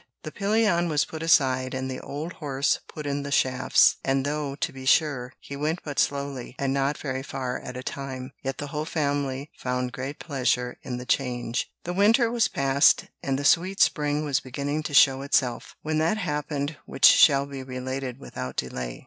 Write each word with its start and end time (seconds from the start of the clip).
The 0.23 0.31
pillion 0.31 0.89
was 0.89 1.05
put 1.05 1.21
aside, 1.21 1.75
and 1.75 1.87
the 1.87 1.99
old 1.99 2.33
horse 2.41 2.79
put 2.87 3.05
in 3.05 3.21
the 3.21 3.31
shafts: 3.31 3.97
and 4.03 4.25
though, 4.25 4.55
to 4.55 4.73
be 4.73 4.87
sure, 4.87 5.31
he 5.39 5.55
went 5.55 5.83
but 5.83 5.99
slowly, 5.99 6.55
and 6.57 6.73
not 6.73 6.97
very 6.97 7.21
far 7.21 7.59
at 7.59 7.77
a 7.77 7.83
time, 7.83 8.31
yet 8.41 8.57
the 8.57 8.65
whole 8.69 8.83
family 8.85 9.51
found 9.59 9.91
great 9.93 10.17
pleasure 10.17 10.79
in 10.81 10.97
the 10.97 11.05
change. 11.05 11.71
The 11.83 11.93
winter 11.93 12.31
was 12.31 12.47
past, 12.47 13.09
and 13.21 13.37
the 13.37 13.45
sweet 13.45 13.79
spring 13.79 14.25
was 14.25 14.39
beginning 14.39 14.81
to 14.89 14.95
show 14.95 15.21
itself, 15.21 15.75
when 15.83 15.99
that 15.99 16.17
happened 16.17 16.77
which 16.87 17.05
shall 17.05 17.45
be 17.45 17.61
related 17.61 18.17
without 18.17 18.55
delay. 18.55 18.99